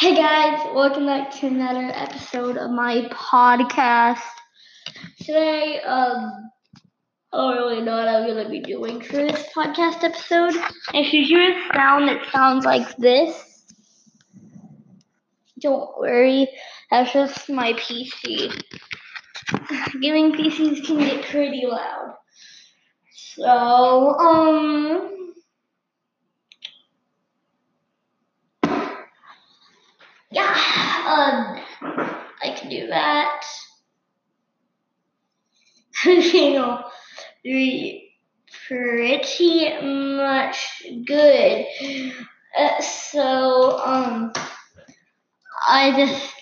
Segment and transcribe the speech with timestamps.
[0.00, 4.22] Hey guys, welcome back to another episode of my podcast.
[5.18, 6.50] Today, um,
[7.32, 10.54] I don't really know what I'm gonna be doing for this podcast episode.
[10.94, 13.64] If you hear a sound that sounds like this,
[15.60, 16.48] don't worry,
[16.92, 18.52] that's just my PC.
[20.00, 22.14] Gaming PCs can get pretty loud.
[23.10, 25.17] So, um,
[30.30, 30.52] yeah,
[31.06, 31.60] um,
[32.42, 33.42] I can do that.
[36.04, 36.84] you know,
[38.68, 41.66] pretty much good.
[42.56, 44.32] Uh, so, um,
[45.66, 46.32] I just,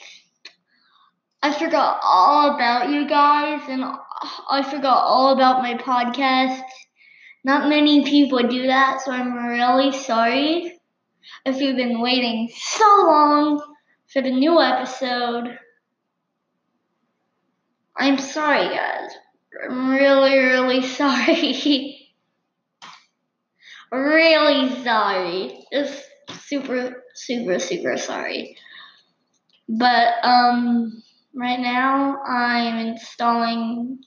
[1.43, 6.63] I forgot all about you guys and I forgot all about my podcast.
[7.45, 10.81] Not many people do that, so I'm really sorry
[11.45, 13.76] if you've been waiting so long
[14.13, 15.59] for the new episode.
[17.97, 19.11] I'm sorry, guys.
[19.65, 22.13] I'm really, really sorry.
[23.93, 25.65] really sorry.
[25.73, 26.03] Just
[26.41, 28.57] super, super, super sorry.
[29.69, 31.03] But, um,
[31.35, 33.99] right now I'm installing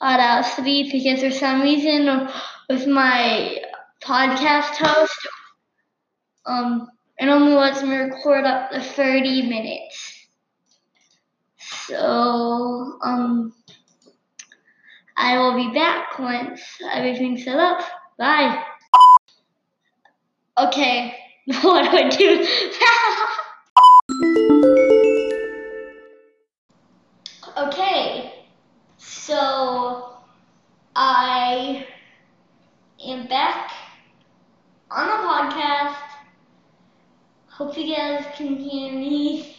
[0.00, 2.28] Audacity because for some reason
[2.68, 3.58] with my
[4.02, 5.28] podcast host,
[6.44, 10.28] um, it only lets me record up to 30 minutes.
[11.88, 13.54] So, um,
[15.16, 17.80] I will be back once everything's set up.
[18.18, 18.62] Bye.
[20.58, 21.14] Okay,
[21.62, 22.46] what do I do?
[38.44, 39.56] me,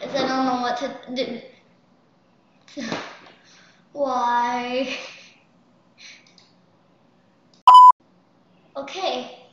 [0.00, 1.40] as I don't know what to do.
[3.92, 4.88] Why?
[8.76, 9.48] Okay,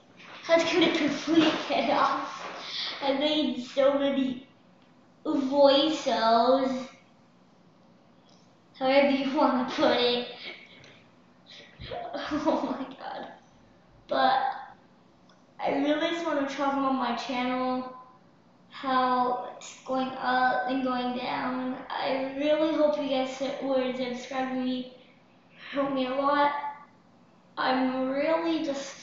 [0.47, 2.31] that's gonna complete it off.
[3.01, 4.47] I made so many
[5.25, 6.87] voices,
[8.77, 10.27] however you want to put it.
[12.31, 13.27] Oh my god.
[14.07, 14.39] But
[15.59, 17.93] I really just want to travel on my channel,
[18.85, 21.75] how it's going up and going down.
[21.89, 24.93] I really hope you guys would subscribe to me.
[25.71, 26.51] Help me a lot.
[27.57, 28.93] I'm really just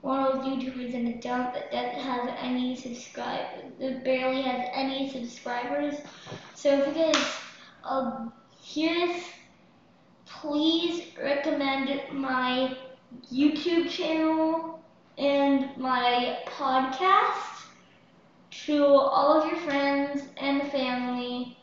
[0.00, 4.68] one of those YouTubers in the dump that doesn't have any subscribers, that barely has
[4.72, 5.96] any subscribers.
[6.54, 7.24] So if you guys
[7.84, 9.24] um, hear this,
[10.24, 12.76] please recommend my
[13.30, 14.80] YouTube channel
[15.18, 17.51] and my podcast
[18.52, 21.58] to all of your friends and family.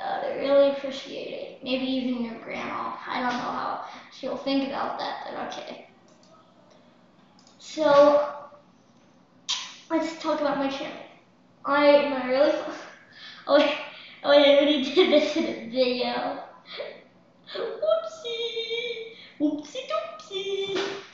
[0.00, 1.64] Uh, I really appreciate it.
[1.64, 2.94] Maybe even your grandma.
[3.06, 5.88] I don't know how she'll think about that, but okay.
[7.58, 8.34] So,
[9.90, 11.02] let's talk about my channel.
[11.64, 12.52] I am really.
[13.48, 13.76] Oh, wait,
[14.24, 16.42] oh, wait, I already did this in a video.
[17.54, 19.12] Whoopsie!
[19.38, 21.05] Whoopsie doopsie!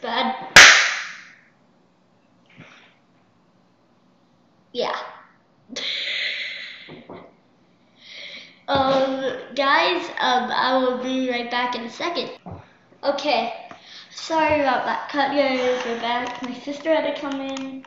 [0.00, 0.34] Bad.
[4.72, 4.96] Yeah.
[8.68, 12.30] um, guys, um, I will be right back in a second.
[13.02, 13.68] Okay,
[14.10, 15.84] sorry about that cut, guys.
[15.84, 16.42] We're back.
[16.42, 17.84] My sister had to come in,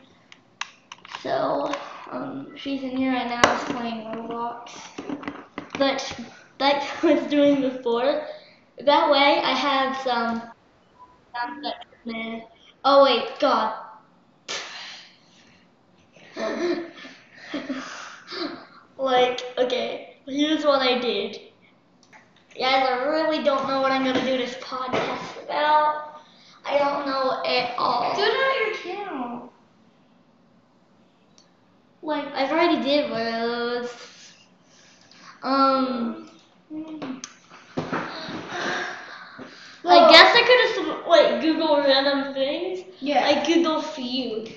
[1.22, 1.72] so
[2.10, 4.70] um, she's in here right now, playing Roblox.
[5.78, 6.20] But
[6.60, 8.26] like I was doing before,
[8.84, 10.42] that way I have some
[11.62, 12.42] that Man.
[12.84, 13.74] Oh wait, God.
[18.98, 21.38] like, okay, here's what I did.
[22.58, 26.20] Guys, I really don't know what I'm gonna do this podcast about.
[26.66, 28.14] I don't know at all.
[28.14, 29.52] Do it on your channel.
[32.02, 34.32] Like, I've already did one of those.
[35.42, 36.28] Um.
[39.86, 40.73] I guess I could have
[41.08, 42.84] like Google random things.
[43.00, 43.22] Yeah.
[43.28, 44.54] Like Google feud.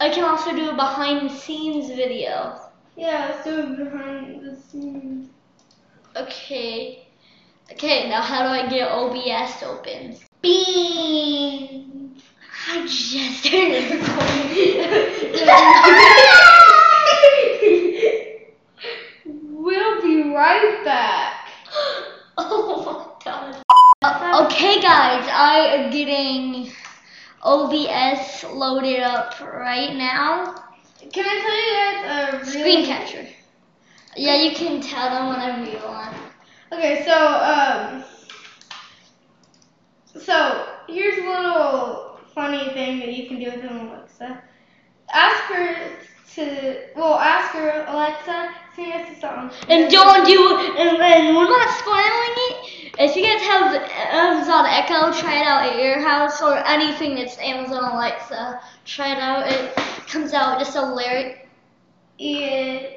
[0.00, 2.60] I can also do a behind the scenes video.
[2.96, 5.30] Yeah, so behind the scenes.
[6.16, 7.08] Okay.
[7.72, 10.16] Okay, now how do I get OBS open?
[10.40, 12.20] Bean.
[12.70, 14.48] I just started recording.
[19.52, 21.48] we'll be right back.
[22.38, 23.62] Oh my god.
[24.46, 26.72] Okay, guys, I am getting
[27.44, 30.52] OBS loaded up right now.
[31.12, 33.24] Can I tell you guys a really Screen capture.
[34.16, 36.16] Yeah, you can tell them whenever you want.
[36.72, 38.04] Okay, so um,
[40.20, 44.42] so here's a little funny thing that you can do with an Alexa.
[45.12, 45.92] Ask her
[46.34, 49.52] to, well, ask her Alexa, sing us a song.
[49.68, 52.57] And don't do, and, and we're not spoiling it.
[53.00, 53.74] If you guys have
[54.12, 58.60] Amazon Echo, try it out at your house or anything that's Amazon Alexa.
[58.84, 59.46] Try it out.
[59.46, 59.72] It
[60.08, 61.48] comes out just a lyric.
[62.18, 62.88] Yeah.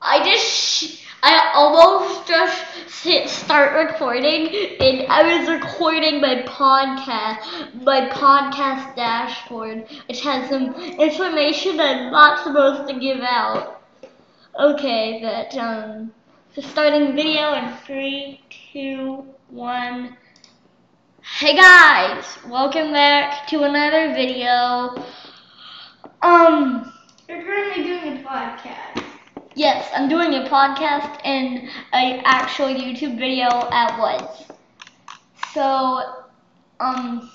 [0.00, 8.08] I just, I almost just hit start recording, and I was recording my podcast, my
[8.10, 13.82] podcast dashboard, which has some information I'm not supposed to give out.
[14.56, 16.12] Okay, but um,
[16.54, 18.40] so starting video in three,
[18.72, 20.16] two, one.
[21.22, 25.00] Hey guys, welcome back to another video.
[26.22, 26.92] Um.
[27.28, 29.04] You're currently doing a podcast.
[29.54, 34.50] Yes, I'm doing a podcast and an actual YouTube video at once.
[35.54, 36.24] So,
[36.80, 37.30] um,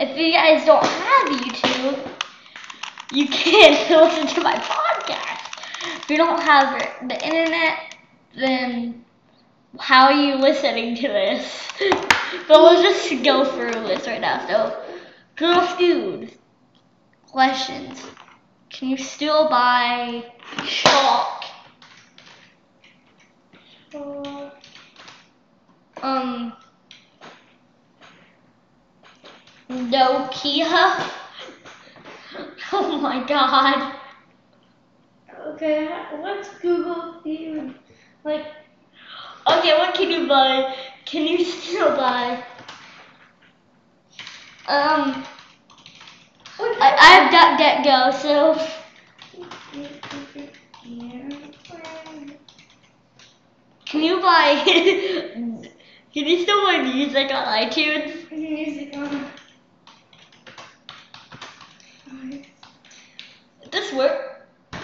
[0.00, 2.10] if you guys don't have YouTube,
[3.10, 5.38] you can't listen to my podcast.
[6.02, 7.87] If you don't have the internet,
[8.36, 9.04] then
[9.78, 11.68] how are you listening to this?
[12.48, 14.46] but we'll just go through this right now.
[14.46, 14.82] So,
[15.36, 16.32] girl food
[17.26, 18.02] questions.
[18.70, 20.24] Can you still buy
[20.64, 21.44] chalk?
[26.02, 26.52] Um,
[29.70, 31.10] Nokia.
[32.70, 33.94] Oh my god.
[35.46, 35.88] Okay,
[36.18, 37.74] what's Google Feud?
[38.28, 38.44] Like,
[39.46, 40.74] Okay, what can you buy?
[41.06, 42.44] Can you still buy?
[44.68, 45.24] Um,
[46.58, 48.10] I, I have Go.
[48.20, 48.60] so
[53.86, 54.60] can you buy?
[56.12, 58.30] can you still buy music on iTunes?
[58.30, 59.24] Music on.
[63.72, 64.46] This work?
[64.74, 64.78] Oh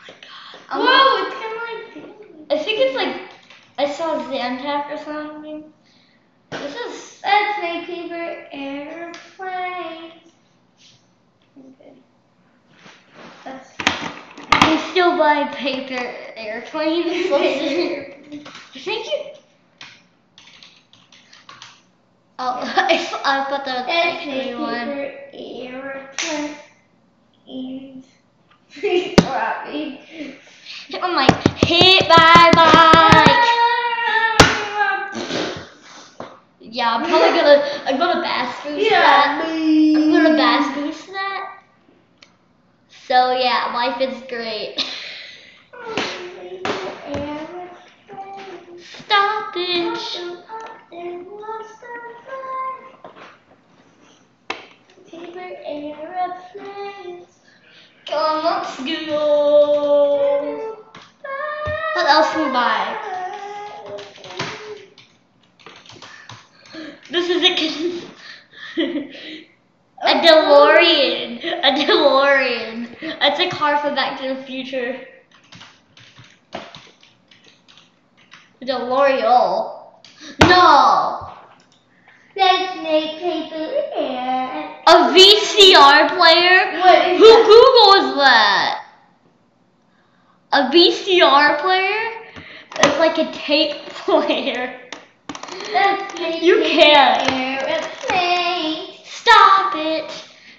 [0.00, 0.82] my god.
[0.82, 2.14] Whoa, it's kind of like.
[2.50, 3.24] I think it's like
[3.94, 5.72] I saw Zantac or something.
[6.50, 7.22] This is
[7.62, 10.32] make paper airplanes.
[11.56, 11.92] Okay.
[13.44, 13.70] That's.
[14.68, 17.30] you still buy paper airplanes.
[17.30, 18.16] I
[18.74, 19.20] think you.
[22.40, 22.94] Oh, I,
[23.24, 23.94] I thought that was
[24.26, 24.88] like one.
[24.88, 26.56] paper airplanes.
[27.46, 28.06] Please.
[30.88, 31.30] Hit my mic.
[31.64, 32.93] Hit my mic.
[36.74, 37.62] Yeah, I'm probably gonna.
[37.86, 39.46] I'm gonna bass boost that.
[39.46, 39.94] Me.
[39.94, 41.62] I'm gonna bass boost that.
[43.06, 44.80] So yeah, life is great.
[49.06, 49.98] Stop it.
[55.08, 57.26] Paper airplanes.
[58.04, 60.76] Come on, let's go.
[61.94, 63.13] What else can we buy?
[67.14, 67.54] This is a
[70.02, 71.38] a DeLorean.
[71.62, 72.96] A DeLorean.
[73.00, 75.00] It's a car from Back to the Future.
[76.54, 76.60] A
[78.64, 79.22] DeLorean.
[80.40, 81.30] No.
[82.34, 84.82] Let's make paper air.
[84.88, 86.80] A VCR player?
[86.80, 87.46] What is Who that?
[87.46, 88.86] Googles that?
[90.52, 92.10] A VCR player?
[92.80, 94.80] It's like a tape player.
[95.74, 97.24] You can't.
[99.04, 100.08] Stop it.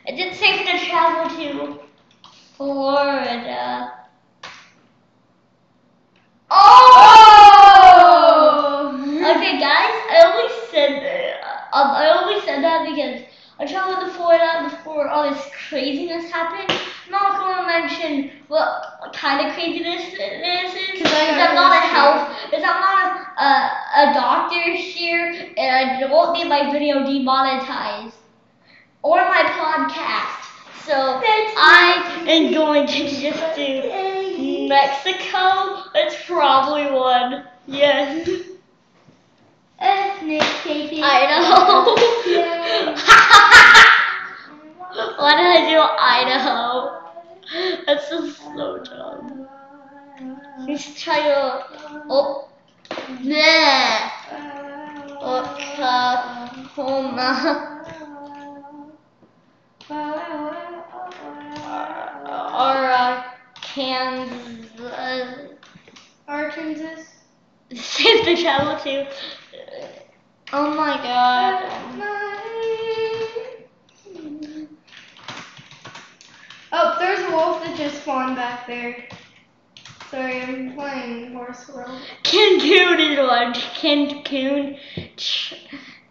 [0.05, 1.79] It didn't say for to travel to
[2.57, 3.93] Florida.
[6.51, 7.75] Oh!
[8.91, 11.41] Okay, guys, I only said that.
[11.71, 13.21] Um, I only said that because
[13.57, 16.77] I traveled to Florida before all this craziness happened.
[17.05, 21.87] I'm not going to mention what kind of craziness this is because I'm not a
[21.87, 26.69] health, because I'm not a, a, uh, a doctor here, and I won't get my
[26.71, 28.15] video demonetized
[29.03, 30.45] or my podcast.
[30.85, 35.83] So I am going to just do Mexico.
[35.93, 37.45] That's probably one.
[37.67, 38.54] Yes.
[39.85, 41.93] Paper I know.
[45.17, 46.65] Why did I do Idaho?
[47.85, 49.47] That's a slow job.
[50.67, 51.63] Let's try to.
[52.09, 52.49] Oh.
[53.21, 54.09] Nah.
[62.55, 63.23] or uh,
[63.61, 64.71] Kansas.
[66.27, 67.03] Arkansas.
[67.73, 69.05] Save the channel too.
[70.53, 71.85] Oh my god.
[76.71, 79.07] Oh, there's a wolf that just spawned back there.
[80.11, 81.99] Sorry, I'm playing Horse World.
[82.23, 83.53] Cancun is one.
[83.53, 84.77] Cancun,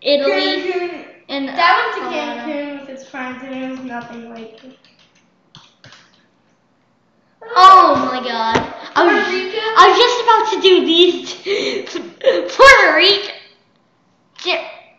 [0.01, 1.05] Italy, Cancun.
[1.29, 2.17] and Dad went to.
[2.17, 4.79] Cancun with his friends and it was nothing like it.
[7.57, 8.57] Oh my god.
[8.97, 9.25] I was,
[9.77, 11.35] I was just about to do these.
[12.57, 13.44] Puerto Rico.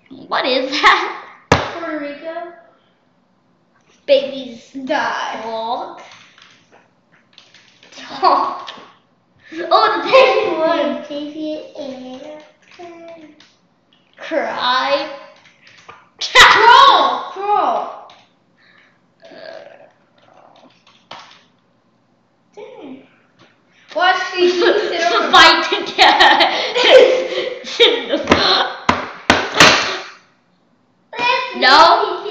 [0.09, 1.23] What is that?
[1.51, 2.53] Puerto Rico?
[4.07, 5.41] Babies Die.
[5.43, 6.01] talk.
[7.91, 8.71] Talk.
[9.53, 11.03] Oh, the penguin.
[14.17, 15.09] Cry.
[16.19, 17.31] Crawl!
[17.31, 18.11] Crawl!
[22.55, 23.07] Dang.
[23.95, 26.51] Watch these sit on Fight together.
[27.63, 28.25] Sit in the-
[31.57, 31.69] No,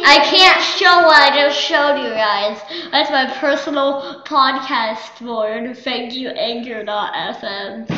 [0.05, 2.61] I can't show what I just showed you guys.
[2.91, 5.77] That's my personal podcast board.
[5.79, 7.89] Thank you, Anchor.fm.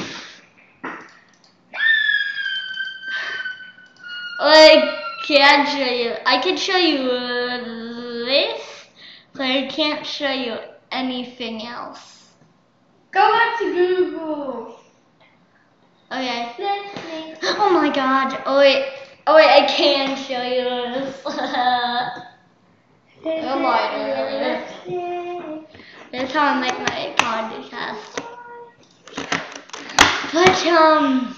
[4.38, 6.14] I can't show you.
[6.26, 7.08] I can show you
[8.26, 8.86] this,
[9.32, 10.58] but I can't show you
[10.92, 12.28] anything else.
[13.10, 14.80] Go back to Google.
[16.12, 16.52] Okay.
[17.58, 18.42] Oh my god.
[18.44, 18.86] Oh wait.
[19.26, 20.64] Oh wait, I can show you
[20.94, 22.22] this.
[23.26, 24.62] god.
[26.12, 28.22] That's how I make my podcast.
[30.32, 31.36] But um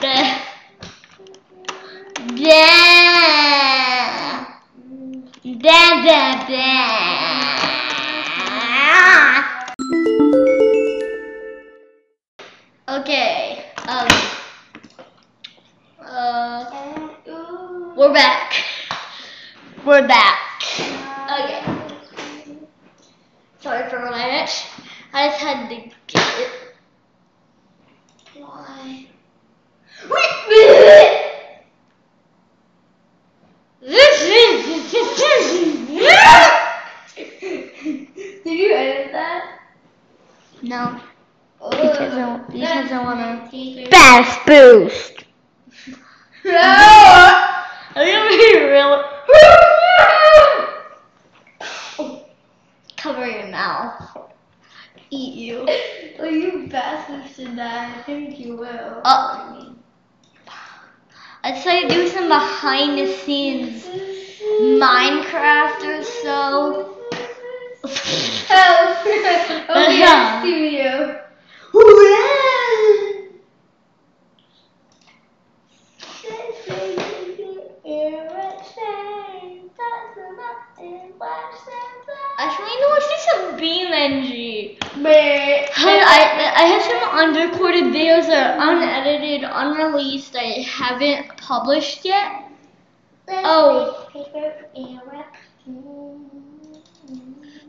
[0.00, 0.16] the
[2.40, 2.66] da
[5.60, 7.02] da da da
[12.88, 13.64] Okay.
[13.86, 14.08] Um
[16.00, 16.64] uh
[17.96, 18.54] we're back.
[19.84, 20.38] We're back.
[21.32, 21.64] Okay.
[23.60, 24.50] Sorry for a minute.
[25.22, 25.76] I just had to
[26.08, 26.50] get it.
[28.40, 29.06] Why?
[37.14, 39.60] Did you edit that?
[40.62, 41.00] No,
[41.70, 43.88] Because I- because I wanna- Bass.
[43.90, 45.24] fast boost.
[46.44, 46.52] No!
[47.94, 49.04] Are you gonna be real?
[52.96, 54.16] Cover your mouth.
[55.14, 55.66] Eat you.
[56.18, 56.30] Well,
[57.12, 57.98] you bastards should die.
[57.98, 59.02] I think you will.
[59.04, 59.74] Uh,
[61.44, 63.88] I'd say do some behind the scenes
[64.60, 66.96] Minecraft or so.
[68.48, 69.06] Help!
[69.70, 70.40] okay, Yeah.
[70.40, 71.20] studio.
[71.74, 72.21] Actually,
[83.62, 85.66] some Meh.
[85.76, 92.50] I, I have some unrecorded videos that are unedited, unreleased, I haven't published yet.
[93.28, 94.08] Oh.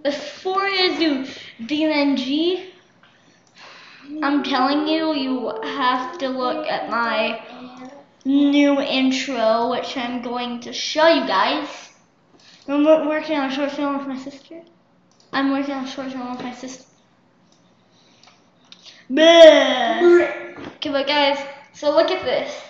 [0.04, 1.26] Before I do
[1.66, 2.72] BeamNG,
[4.22, 7.42] I'm telling you, you have to look at my
[8.26, 11.70] new intro, which I'm going to show you guys.
[12.68, 14.62] I'm working on a short film with my sister.
[15.34, 16.84] I'm working on short film with my sister.
[20.76, 21.40] Okay, but guys,
[21.74, 22.62] so look at this.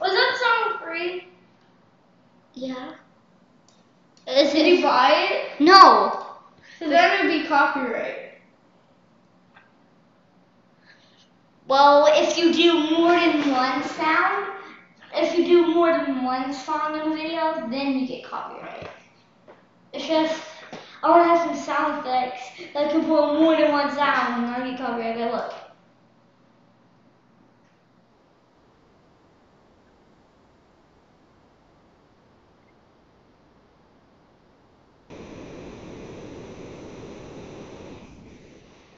[0.00, 1.28] Was that song free?
[2.54, 2.92] Yeah.
[4.26, 5.60] Is Did you buy it?
[5.60, 6.26] No.
[6.78, 8.17] So that would be copyright.
[11.68, 14.54] Well, if you do more than one sound,
[15.12, 18.88] if you do more than one song in a video, then you get copyright.
[19.92, 20.42] It's just,
[21.02, 24.54] I want to have some sound effects that can put more than one sound and
[24.54, 25.18] I get copyright.
[25.18, 25.54] But look.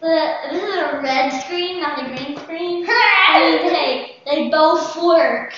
[0.00, 2.86] The, this is a red screen, not a green screen.
[2.88, 5.54] I mean, they, they both work.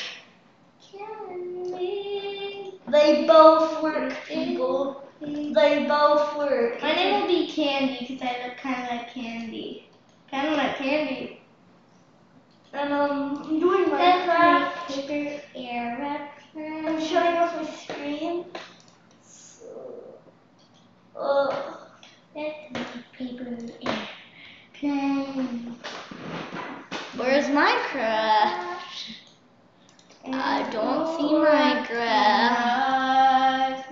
[2.88, 5.08] They both work, people.
[5.20, 6.82] They both work.
[6.82, 9.88] My name will be Candy because I look kind of like candy.
[10.30, 11.40] Kind of like candy.
[12.74, 15.08] And um, I'm doing Minecraft.
[15.08, 18.46] make paper I'm showing off my screen.
[19.22, 20.18] So,
[21.18, 21.82] uh,
[22.34, 23.56] Let's make paper
[27.16, 28.80] where's Minecraft?
[30.26, 31.92] I don't see Minecraft.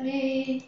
[0.03, 0.67] Me.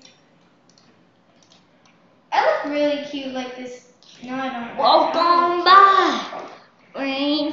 [2.31, 3.89] I look really cute like this.
[4.23, 4.77] No, I don't.
[4.77, 6.43] Welcome back.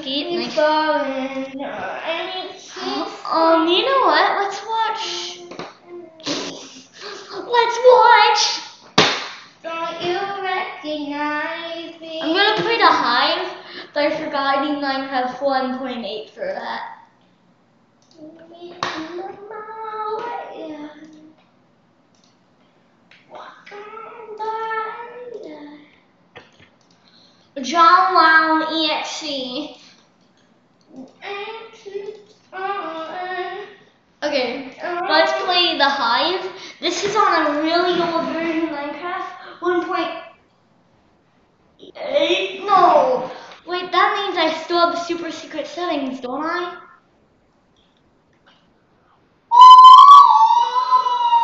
[0.03, 1.51] Keep like falling.
[1.55, 2.51] No, I need
[3.31, 4.25] Um, you know what?
[4.41, 5.39] Let's watch.
[7.47, 8.61] Let's watch.
[9.63, 10.38] Don't you
[10.83, 12.21] recognize me?
[12.21, 13.57] I'm gonna play the Hive,
[13.93, 16.95] but I forgot I need Minecraft 1.8 for that.
[27.61, 29.75] John Wow EXE.
[34.21, 34.77] Okay,
[35.09, 36.51] let's play the Hive.
[36.79, 39.39] This is on a really old version of Minecraft.
[39.61, 40.29] 1.8.
[42.65, 43.31] No!
[43.65, 46.77] Wait, that means I still have the super secret settings, don't I?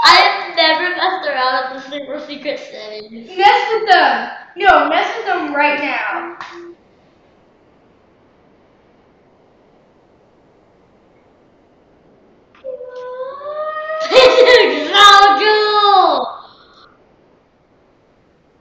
[0.03, 3.35] I have never messed around with the super secret settings.
[3.35, 4.29] Mess with them.
[4.57, 6.37] No, mess with them right now.
[14.11, 16.27] This is so cool!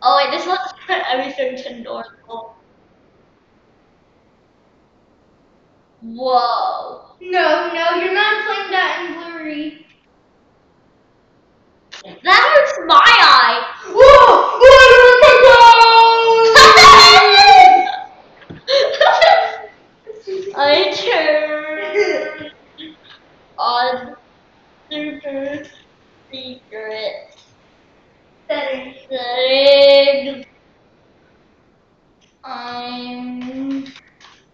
[0.00, 2.56] Oh wait, this one's for everything to normal.
[6.04, 7.16] Whoa.
[7.22, 9.86] No, no, you're not playing that in blurry.
[12.22, 13.62] That hurts my eye.
[13.88, 14.50] Whoa!
[20.56, 22.52] I turn
[23.58, 24.16] on
[24.90, 25.64] super
[26.32, 27.34] secret
[29.08, 30.44] Setting.
[32.44, 33.86] I'm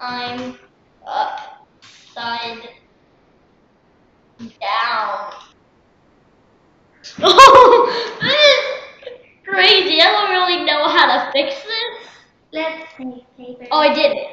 [0.00, 0.58] I'm
[1.06, 2.68] upside
[4.38, 5.32] down.
[7.22, 10.00] Oh, this is crazy.
[10.00, 12.08] I don't really know how to fix this.
[12.52, 13.66] Let's make paper.
[13.72, 14.26] Oh, I did it.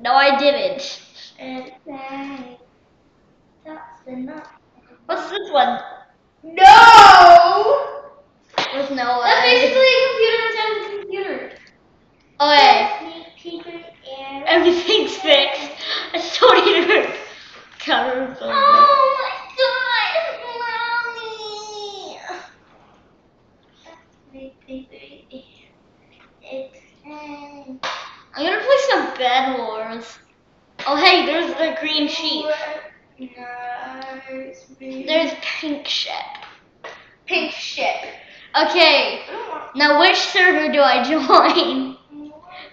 [0.00, 1.00] No, I didn't.
[1.38, 2.58] airplane.
[3.64, 4.59] That's enough.
[5.10, 5.80] What's this one?
[6.44, 6.62] No!
[8.72, 11.34] There's no That's basically a computer inside of a computer.
[12.40, 13.74] Okay, Let's make paper
[14.08, 14.44] air.
[14.46, 15.72] everything's fixed.
[16.12, 17.12] I still need to
[17.80, 20.14] cover Oh my god,
[21.18, 22.20] mommy!
[23.84, 23.98] Let's
[24.32, 24.94] make paper
[25.32, 26.68] air.
[28.36, 30.18] I'm gonna play some Bed Wars.
[30.86, 32.46] Oh, hey, there's the green sheep.
[35.06, 36.12] There's pink ship.
[37.26, 37.96] pink ship.
[38.60, 39.76] Okay, I don't want.
[39.76, 41.96] now which server do I join?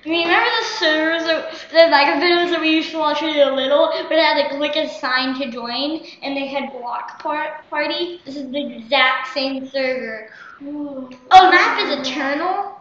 [0.06, 3.52] Remember the servers, that- the Minecraft videos that we used to watch when we were
[3.52, 7.64] little, where they had to click a sign to join, and they had block par-
[7.70, 8.22] party?
[8.26, 10.30] This is the exact same server.
[10.64, 11.10] Ooh.
[11.32, 12.80] Oh, map is eternal?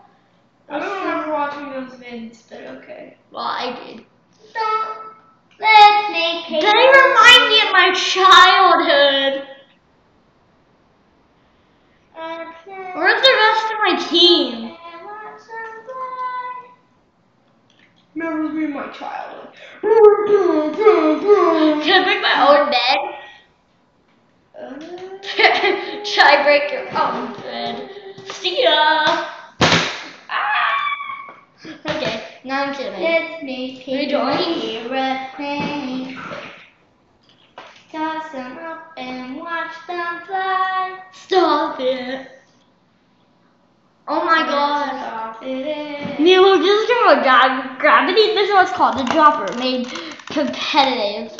[0.68, 3.16] I don't remember watching those vids, but okay.
[3.32, 4.04] Well, I did.
[5.58, 6.66] Let's make paper.
[6.66, 9.48] They remind me of my childhood.
[12.94, 14.76] Where's the rest of my team?
[18.14, 19.48] Remembers me my childhood.
[21.82, 22.98] Can I bring my own bed?
[26.14, 27.90] Try break your own bed.
[28.30, 29.04] See ya.
[30.30, 30.76] Ah.
[31.90, 32.15] Okay,
[32.46, 33.02] now I'm kidding.
[33.02, 34.38] Let's make Rejoin.
[34.92, 36.16] airplanes.
[37.90, 41.02] Toss them up and watch them fly.
[41.12, 42.28] Stop it.
[44.06, 44.88] Oh my god.
[44.88, 46.20] Stop it.
[46.20, 48.34] We're just gonna grab gravity.
[48.34, 49.88] This is what's called the dropper, made
[50.26, 51.36] competitive.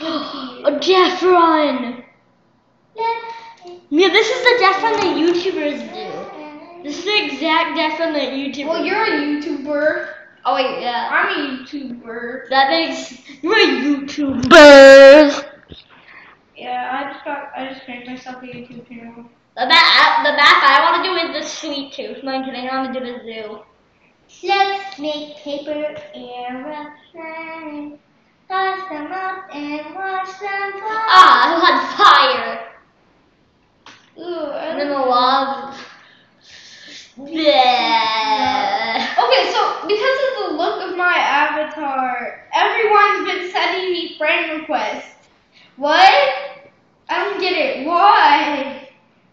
[0.00, 2.02] A death run.
[3.90, 6.25] Yeah, this is the death run that YouTubers do.
[6.86, 8.68] This is the exact death run that YouTubers.
[8.68, 10.14] Well, you're a YouTuber.
[10.44, 11.08] Oh wait, yeah.
[11.10, 12.48] I'm a YouTuber.
[12.48, 15.44] That makes you're a YouTuber.
[16.54, 19.24] Yeah, I just got, I just made myself a YouTube channel.
[19.56, 22.22] The map, the map I want to do is the sweet tooth.
[22.22, 22.68] No, I'm kidding.
[22.68, 23.64] I want to do the zoo.
[24.46, 27.98] Let's make paper airplanes.
[28.48, 31.06] Toss them up and watch them fly.
[31.08, 32.66] Ah, I'm on fire
[39.24, 45.28] okay, so because of the look of my avatar, everyone's been sending me friend requests.
[45.76, 46.12] What?
[47.08, 47.86] I don't get it.
[47.86, 48.90] Why?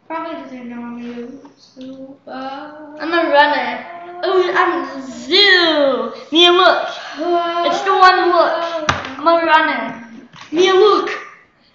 [0.08, 3.00] Probably because they know I'm so bad.
[3.02, 3.86] I'm a runner.
[4.24, 6.14] Oh, I'm zoo.
[6.32, 6.88] Mia, look.
[7.18, 8.86] Uh, it's the one look.
[9.18, 10.08] I'm a runner.
[10.54, 11.10] Mia, look.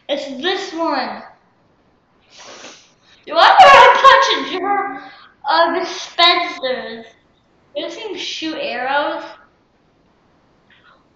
[0.08, 1.22] It's this one.
[3.26, 5.02] You want to touch it, Jerome?
[5.48, 7.06] Of Spencers.
[7.74, 9.24] Those things shoot arrows.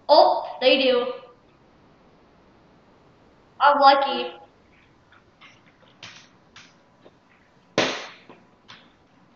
[0.09, 1.13] Oh, they do.
[3.59, 4.33] I'm lucky.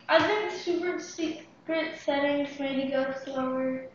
[0.09, 3.87] I think super secret settings it go slower.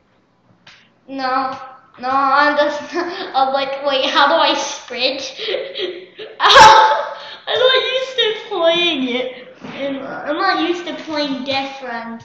[1.09, 1.59] No,
[2.01, 2.81] no, I'm just.
[2.95, 5.35] I'm like, wait, how do I sprint?
[6.41, 9.42] I'm not used to playing it.
[9.83, 12.21] And I'm not used to playing Death Run.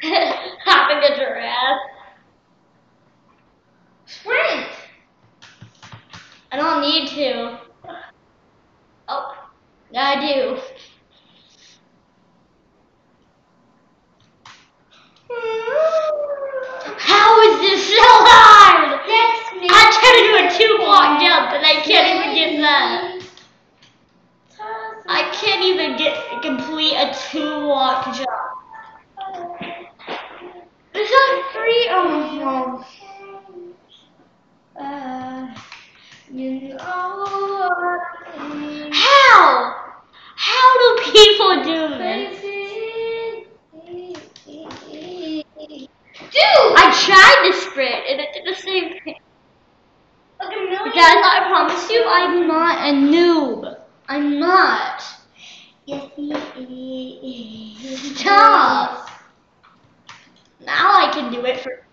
[0.64, 1.80] Having a giraffe.
[4.06, 4.68] Sprint!
[6.52, 7.58] I don't need to.
[9.08, 9.36] Oh,
[9.96, 10.60] I do.
[16.98, 19.00] How is this so hard?
[19.08, 19.66] Next me.
[19.68, 23.15] I tried to do a two block jump and I can't even get that.
[25.08, 28.28] I can't even get complete a two block jump.
[30.94, 31.88] It's not free.
[31.90, 32.84] Oh
[34.76, 34.82] no.
[34.82, 35.54] Uh,
[36.32, 36.78] you know?
[38.92, 39.76] How?
[40.36, 42.40] How do people do this?
[46.18, 46.72] Dude!
[46.78, 49.16] I tried to sprint and it did the same thing.
[50.40, 50.76] Look at me.
[50.76, 53.75] Guys, I promise you, I'm not a noob.
[54.08, 55.02] I'm not.
[55.84, 58.18] Yes, he is.
[58.18, 59.10] Stop.
[60.60, 61.86] Now I can do it for.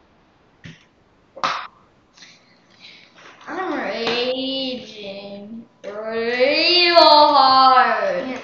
[3.47, 8.39] I'm raging real hard.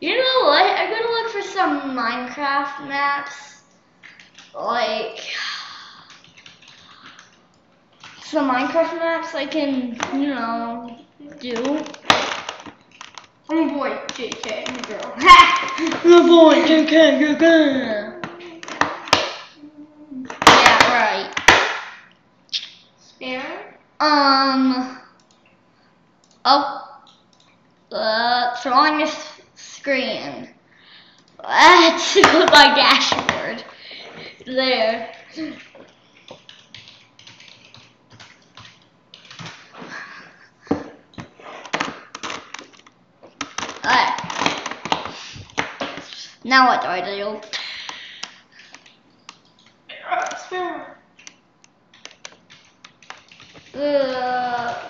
[0.00, 0.78] You know what?
[0.78, 3.62] I'm gonna look for some Minecraft maps.
[4.54, 5.20] Like
[8.22, 11.05] some Minecraft maps I can, you know,
[11.40, 11.84] do.
[13.48, 15.14] I'm a boy, JK, I'm a girl.
[15.18, 16.00] Ha!
[16.02, 17.42] The boy, JK, JK.
[20.46, 21.30] Yeah, right.
[22.98, 23.78] Spare?
[24.00, 24.98] Um.
[26.44, 26.82] Oh.
[27.92, 30.48] Uh, drawing this screen.
[31.44, 33.64] Let's put my dashboard.
[34.44, 35.12] There.
[46.46, 47.40] Now what do I do?
[53.74, 54.88] Uh,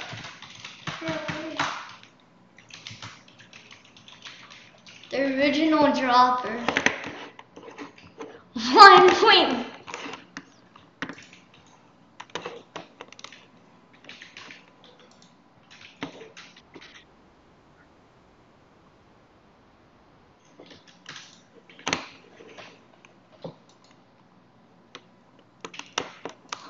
[5.10, 6.58] the original dropper.
[8.74, 9.66] One point.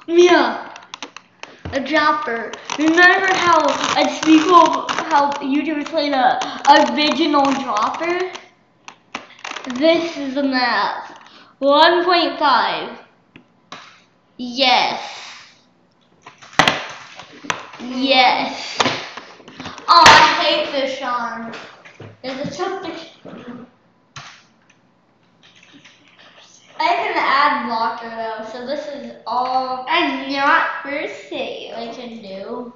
[0.09, 0.73] Mia,
[2.27, 6.41] Remember how a people, how YouTubers played a
[6.93, 8.33] original dropper?
[9.75, 11.21] This is the map.
[11.63, 12.99] 1.5.
[14.39, 15.01] Yes.
[17.81, 18.79] Yes.
[19.89, 21.53] Oh, I hate fish arm.
[22.23, 22.91] There's a took.
[26.79, 31.77] I have an ad blocker though, so this is all I'm not for sale.
[31.77, 32.73] I can do.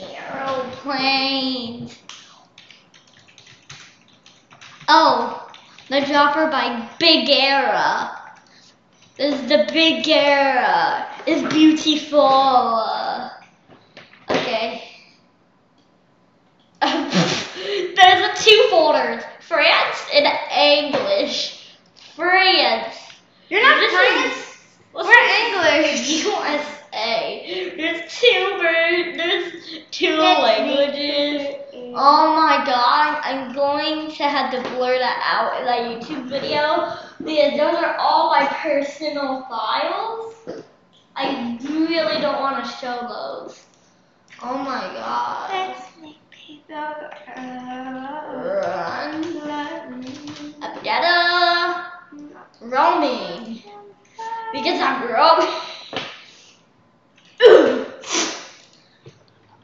[0.00, 1.98] Aeroplanes.
[4.88, 5.48] Oh,
[5.88, 8.10] the dropper by Bigre.
[9.16, 11.06] This is the Bigre.
[11.26, 13.30] It's beautiful.
[14.30, 14.82] Okay.
[16.84, 18.34] There's a
[19.06, 19.24] folders.
[19.40, 21.76] France and English.
[22.16, 22.96] France.
[23.48, 24.36] You're not This France.
[24.36, 24.56] is-
[24.92, 25.82] what's We're?
[25.82, 26.24] English.
[26.24, 27.74] USA.
[27.76, 29.52] There's two ver- there's
[29.90, 31.56] two languages.
[31.96, 36.96] Oh my god, I'm going to have to blur that out in that YouTube video
[37.18, 40.34] because those are all my personal files.
[41.16, 43.64] I really don't want to show those.
[44.42, 45.76] Oh my god.
[46.46, 47.36] Let's make
[48.66, 49.22] Run.
[50.82, 51.86] Dada.
[52.60, 53.62] Roaming.
[54.52, 55.54] Because I'm roaming.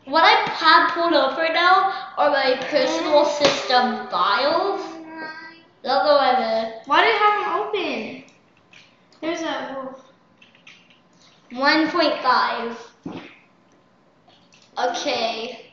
[0.06, 4.80] what I have pulled up right now are my personal system files.
[5.82, 6.74] That's what I did.
[6.86, 8.24] Why do you have them open?
[9.20, 10.02] There's a wolf.
[11.52, 12.76] 1.5.
[14.78, 15.69] Okay.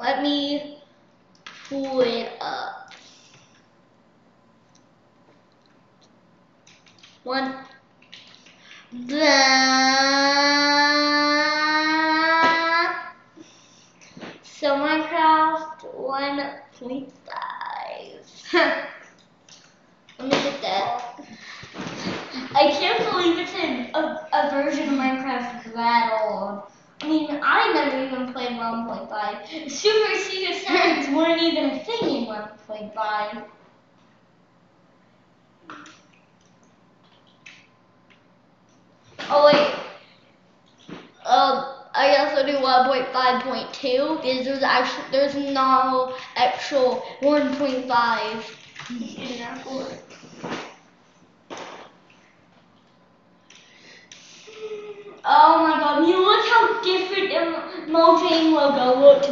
[0.00, 0.78] Let me
[1.68, 2.94] pull it up.
[7.22, 7.66] One.
[8.92, 9.20] Blah.
[14.42, 17.12] So Minecraft 1.5.
[18.54, 21.20] Let me get that.
[22.54, 26.19] I can't believe it's in a, a version of Minecraft that
[27.30, 29.70] mean, I never even played 1.5.
[29.70, 33.44] Super secret settings weren't even a thing in 1.5.
[39.32, 39.74] Oh wait.
[41.24, 41.64] Um,
[41.94, 48.44] I also do 1.5.2 because there's actually there's no actual 1.5.
[55.22, 57.30] Oh my god, you look how different
[57.88, 59.28] Mojang logo looked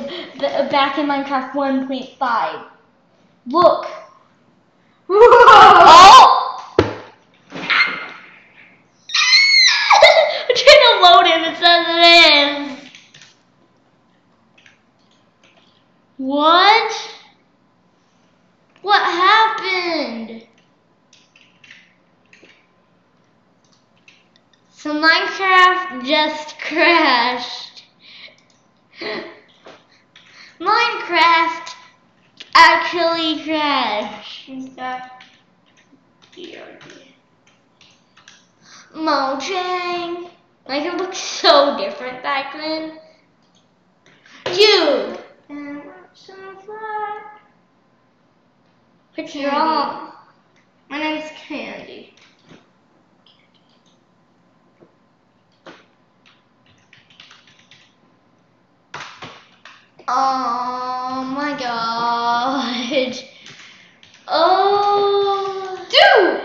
[0.71, 2.65] back in Minecraft 1.5.
[3.47, 3.87] Look.
[5.11, 6.35] Oh!
[10.49, 12.79] I'm trying to load it, it says it is.
[18.89, 20.47] What happened?
[24.79, 27.83] So Minecraft just crashed.
[30.61, 31.75] Minecraft
[32.55, 34.49] actually crashed.
[34.49, 35.25] Is that
[36.33, 37.09] BRD?
[38.95, 40.31] Mojang.
[40.69, 43.01] Like it looked so different back then.
[44.57, 45.19] You.
[45.49, 45.83] And
[46.15, 47.23] some fly.
[49.17, 50.13] What's wrong?
[50.89, 51.88] My name's Candy.
[60.11, 63.15] Oh my god.
[64.27, 65.87] Oh.
[65.91, 66.41] Dude!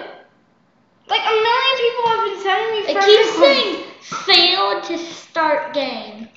[1.08, 3.08] Like a million people have been sending me friends.
[3.08, 6.28] It keeps saying fail to start game.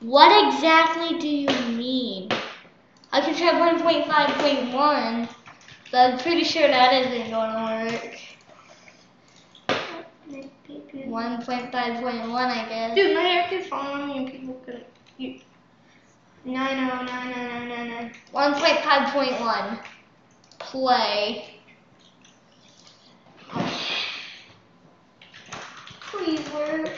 [0.00, 2.28] What exactly do you mean?
[3.12, 5.28] I can try 1.5.1,
[5.90, 7.62] but I'm pretty sure that isn't going to
[7.94, 8.18] work.
[11.08, 12.94] 1.5.1, I guess.
[12.94, 14.84] Dude, my hair keeps falling on me and people could...
[16.46, 18.14] 9099999.
[18.32, 19.78] 1.5.1.
[20.58, 21.60] Play.
[26.00, 26.88] Please work.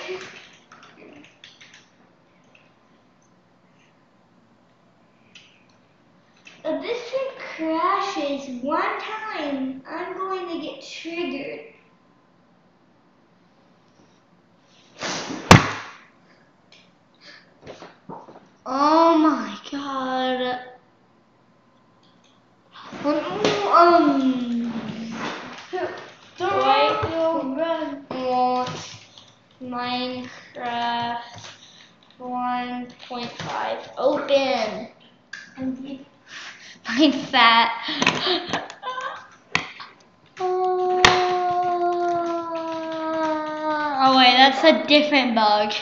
[44.92, 45.72] That's a different bug.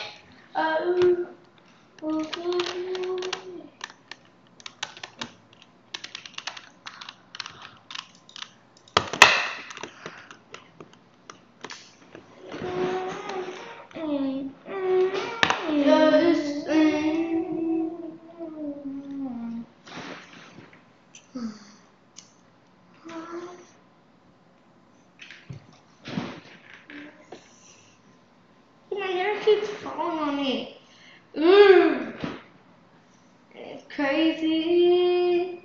[0.55, 1.17] Oh.
[15.73, 16.67] Yes,
[28.93, 30.77] My hair keeps falling on me.
[31.35, 32.13] Mm.
[33.55, 35.61] It's crazy.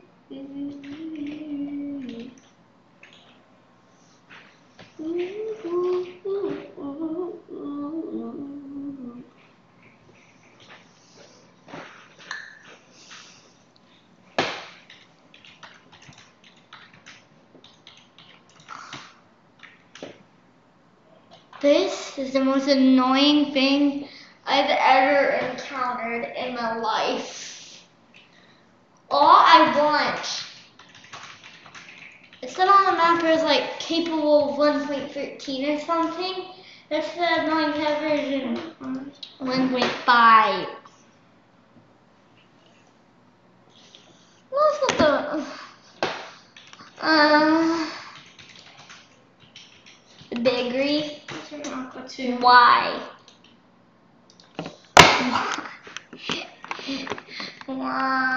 [21.61, 24.07] This is the most annoying thing
[24.45, 27.83] I've ever encountered in my life.
[29.11, 30.45] All I want.
[32.43, 36.45] It said on the map it was like capable of 1.13 or something.
[36.91, 38.57] That's the Minecraft version
[39.41, 40.67] 1.5.
[44.51, 45.47] What's not the
[47.01, 47.91] um
[50.31, 51.17] the Bigre?
[51.65, 52.37] Aqua too.
[52.41, 53.01] Why?
[57.67, 58.37] Why?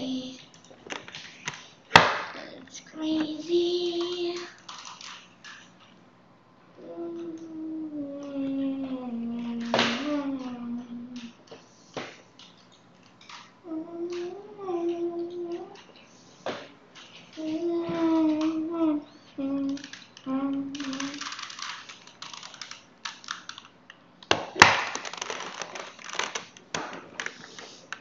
[0.00, 0.34] Why?
[2.56, 4.34] It's crazy.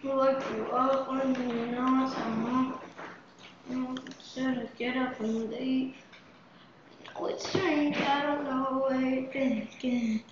[0.02, 2.80] Woke you up when you know someone.
[3.70, 5.96] You should get up and leave.
[7.16, 10.24] Oh, it's strange, I don't know where you've been again.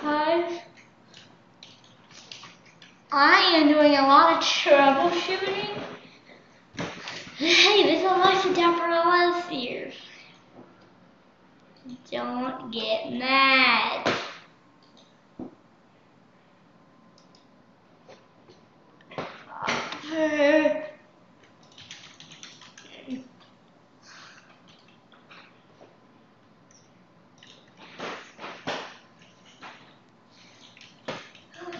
[0.00, 0.62] Hi.
[3.12, 3.68] I am
[4.42, 5.82] a lot of troubleshooting.
[7.36, 8.88] Hey, there's Alexa Dapper
[9.48, 9.92] here.
[12.10, 14.08] Don't get mad.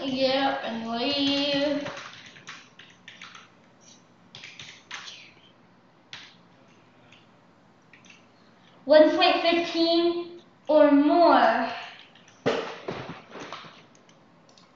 [0.05, 2.02] Get up and leave.
[8.93, 11.67] One point fifteen or more.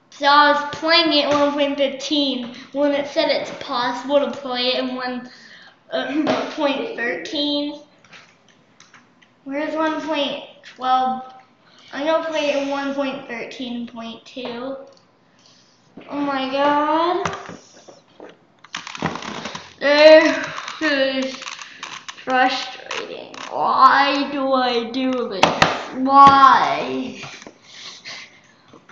[0.09, 4.95] So I was playing it 1.15 when it said it's possible to play it in
[4.95, 5.29] one
[5.91, 6.07] uh,
[6.57, 7.79] 1.13.
[9.43, 11.33] Where's 1.12?
[11.93, 14.87] I'm gonna play it in 1.13.2.
[16.09, 17.23] Oh my god.
[19.79, 20.35] This
[20.81, 21.35] is
[22.25, 22.76] frustrating.
[23.49, 25.45] Why do I do this?
[25.95, 27.21] Why?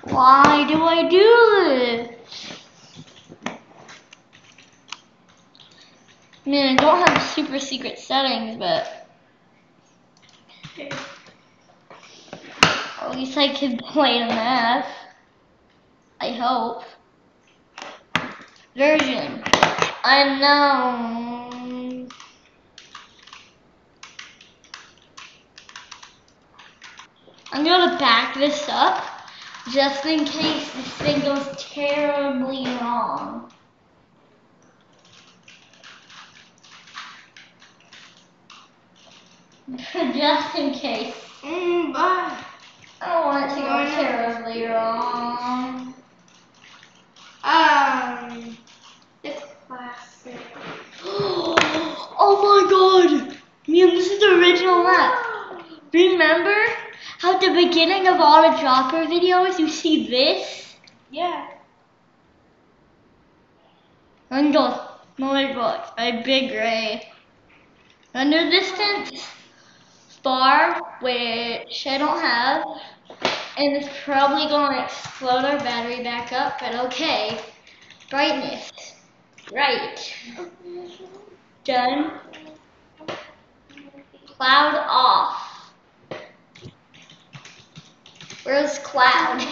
[0.04, 2.16] Why do I do this?
[6.46, 9.10] I mean, I don't have super secret settings, but
[13.02, 14.88] at least I can play the map.
[16.22, 16.84] I hope.
[18.76, 19.44] Version.
[20.04, 21.45] Unknown.
[27.56, 29.02] I'm gonna back this up
[29.72, 33.50] just in case this thing goes terribly wrong.
[39.94, 41.16] just in case.
[41.44, 42.44] Mm, bye.
[43.00, 45.94] I don't want it to go terribly wrong.
[47.42, 48.58] Um,
[49.24, 50.42] it's classic.
[51.06, 53.38] oh my god!
[53.66, 55.66] Man, this is the original map.
[55.94, 56.85] Remember
[57.26, 60.76] how at the beginning of all the dropper videos you see this?
[61.10, 61.48] Yeah.
[64.30, 64.80] Under
[65.18, 67.02] my book, a Bigre.
[68.14, 69.28] Under distance
[70.22, 72.64] bar, which I don't have,
[73.58, 77.40] and it's probably going to explode our battery back up, but okay.
[78.12, 78.72] Brightness.
[79.52, 80.14] Right.
[81.64, 82.20] Done.
[84.38, 85.45] Cloud off.
[88.46, 89.44] Where's cloud?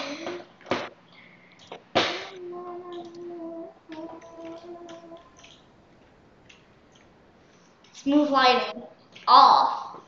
[7.92, 8.84] Smooth lighting.
[9.28, 10.00] Off.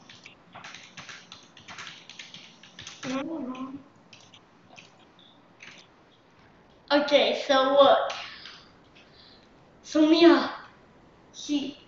[6.92, 8.12] Okay, so look.
[9.82, 10.52] So Mia,
[11.34, 11.80] she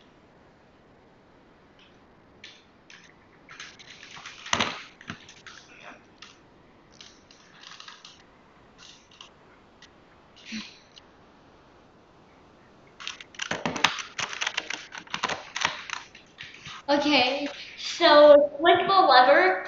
[16.89, 19.65] Okay, so click the lever.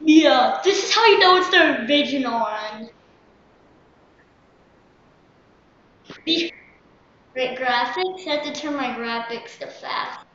[0.00, 2.88] Yeah, this is how you know it's the original one.
[6.24, 8.26] Great graphics.
[8.26, 10.26] I have to turn my graphics to fast.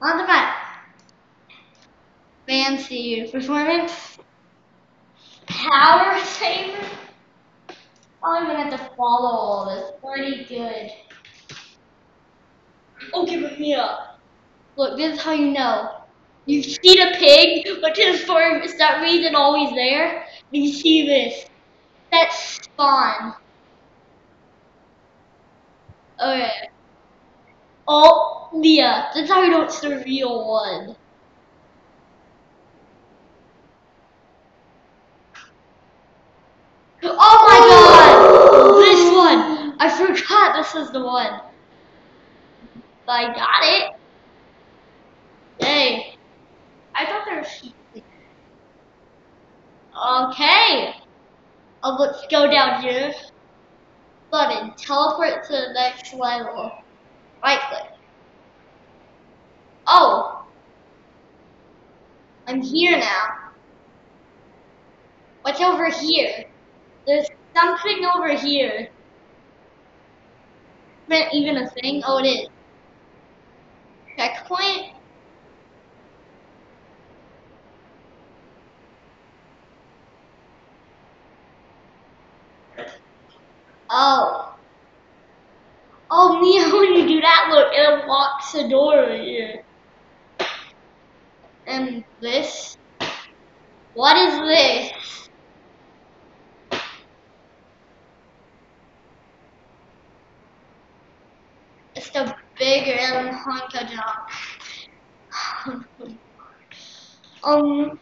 [0.00, 0.54] On the front.
[2.46, 4.18] Fancy performance.
[5.46, 6.86] Power saver.
[8.22, 9.92] I'm gonna have to follow all this.
[10.02, 10.90] Pretty good.
[13.14, 14.16] Okay, but Mia.
[14.76, 15.97] Look, this is how you know.
[16.48, 18.40] You see the pig, but just for
[18.78, 20.24] that reason always there.
[20.50, 21.44] You see this.
[22.10, 23.34] That's spawn.
[26.18, 26.70] Okay.
[27.86, 30.96] Oh, Mia, that's how you know it's the real one.
[37.02, 38.78] Oh my god!
[38.80, 39.76] This one!
[39.78, 41.42] I forgot this is the one.
[43.06, 43.92] I got it.
[45.60, 46.14] Hey.
[46.98, 47.74] I thought there was sheep.
[49.94, 50.94] Okay.
[51.96, 53.14] Let's go down here.
[54.30, 54.74] Button.
[54.76, 56.72] Teleport to the next level.
[57.42, 57.92] Right click.
[59.86, 60.44] Oh.
[62.46, 63.50] I'm here now.
[65.42, 66.44] What's over here?
[67.06, 68.88] There's something over here.
[71.10, 72.02] Isn't even a thing?
[72.06, 72.48] Oh, it is.
[74.16, 74.97] Checkpoint?
[84.00, 84.54] Oh.
[86.08, 89.64] Oh, Mia, when you do that, look, it unlocks the door over here.
[91.66, 92.76] And this?
[93.94, 94.92] What is this?
[101.96, 104.30] It's the Bigre and Honka Jump.
[107.42, 107.98] um.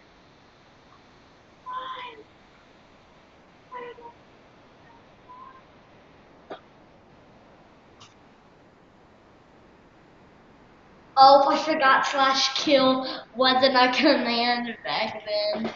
[11.18, 13.06] Oh, I forgot slash kill
[13.36, 15.72] wasn't a command back then.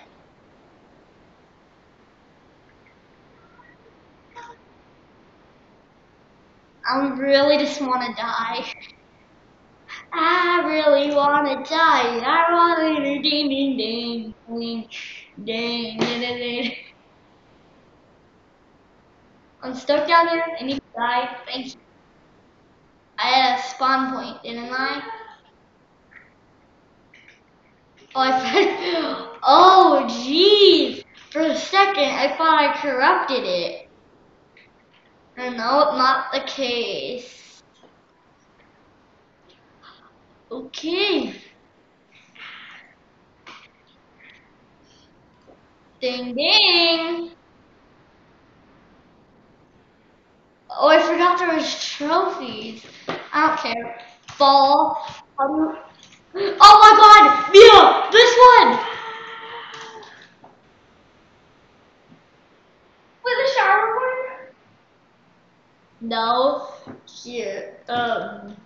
[6.87, 8.73] I really just want to die.
[10.13, 12.19] I really want to die.
[12.19, 14.89] I want to ding ding ding ding
[15.45, 16.73] ding ding ding.
[19.63, 21.37] I'm stuck down there and you die.
[21.47, 21.81] Thank you.
[23.19, 25.03] I had a spawn point, didn't I?
[28.15, 28.79] Oh, I said,
[29.43, 31.05] oh, jeez.
[31.31, 33.89] For a second, I thought I corrupted it.
[35.37, 37.63] And no, not the case.
[40.51, 41.35] Okay.
[46.01, 47.31] Ding ding.
[50.71, 52.85] Oh, I forgot there was trophies.
[53.33, 54.01] I don't care.
[54.39, 54.99] Ball.
[55.39, 55.77] Um,
[56.35, 57.53] oh my god!
[57.53, 58.11] Mia!
[58.11, 58.79] This one!
[63.23, 64.51] With a shower one?
[66.01, 66.73] No.
[67.07, 67.77] Here.
[67.89, 68.57] Um.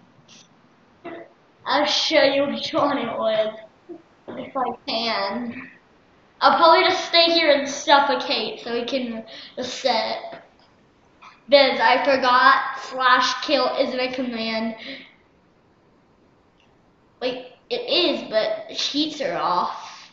[1.66, 3.58] I'll show you which one it was.
[4.28, 5.70] If I can.
[6.40, 9.24] I'll probably just stay here and suffocate so we can
[9.56, 10.42] reset.
[11.48, 14.76] Biz, I forgot slash kill isn't a command.
[17.22, 20.12] Wait, it is, but sheets are off.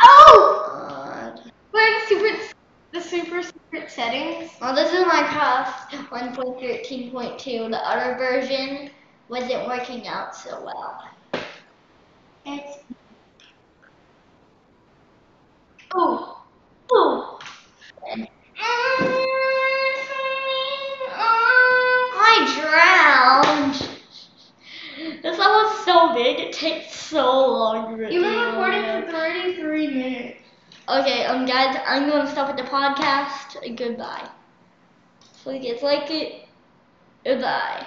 [0.00, 0.66] Oh!
[0.68, 1.52] God.
[1.70, 2.54] Where the super,
[2.92, 4.50] the super secret settings?
[4.60, 7.70] Well, this is Minecraft 1.13.2.
[7.70, 8.90] The other version
[9.28, 11.08] wasn't working out so well.
[12.44, 12.78] It's
[15.94, 16.42] Oh,
[16.90, 17.38] oh.
[18.10, 18.26] And
[21.14, 23.88] I drowned.
[25.22, 29.86] This level is so big, it takes so long to You've been recording for 33
[29.88, 30.38] minutes.
[30.88, 33.76] Okay, um, guys, I'm going to stop with the podcast.
[33.76, 34.28] Goodbye.
[35.46, 36.48] You guys like it?
[37.24, 37.86] Goodbye.